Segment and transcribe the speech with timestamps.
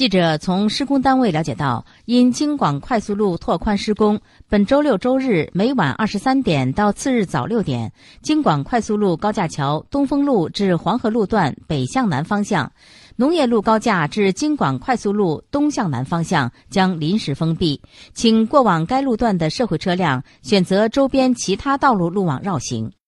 [0.00, 7.92] 记者从施工单位了解到因京广快速路拓宽施工本周六周日每晚二十三点到次日早六点
[8.22, 12.72] 京广快速路高架桥东风路至黄河路段北向南方向
[13.16, 17.78] 农业路高架至京广快速路东向南方向将临时封闭。
[18.14, 22.90] 请过往该路段的社会车辆选择周边其他道路路网绕行。